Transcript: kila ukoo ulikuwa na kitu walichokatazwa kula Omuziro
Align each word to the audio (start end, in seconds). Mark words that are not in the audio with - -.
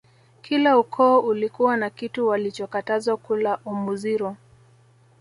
kila 0.41 0.77
ukoo 0.79 1.19
ulikuwa 1.19 1.77
na 1.77 1.89
kitu 1.89 2.27
walichokatazwa 2.27 3.17
kula 3.17 3.59
Omuziro 3.65 4.37